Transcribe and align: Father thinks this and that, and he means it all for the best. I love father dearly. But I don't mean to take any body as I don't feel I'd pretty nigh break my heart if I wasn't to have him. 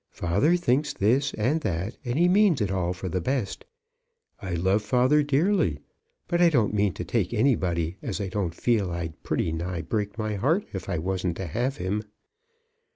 Father 0.09 0.57
thinks 0.57 0.93
this 0.93 1.31
and 1.35 1.61
that, 1.61 1.95
and 2.03 2.17
he 2.17 2.27
means 2.27 2.59
it 2.59 2.71
all 2.71 2.91
for 2.91 3.07
the 3.07 3.21
best. 3.21 3.65
I 4.41 4.55
love 4.55 4.81
father 4.81 5.21
dearly. 5.21 5.77
But 6.27 6.41
I 6.41 6.49
don't 6.49 6.73
mean 6.73 6.93
to 6.95 7.05
take 7.05 7.35
any 7.35 7.53
body 7.55 7.97
as 8.01 8.19
I 8.19 8.27
don't 8.27 8.55
feel 8.55 8.89
I'd 8.91 9.21
pretty 9.21 9.51
nigh 9.51 9.81
break 9.81 10.17
my 10.17 10.37
heart 10.37 10.65
if 10.73 10.89
I 10.89 10.97
wasn't 10.97 11.37
to 11.37 11.45
have 11.45 11.77
him. 11.77 12.03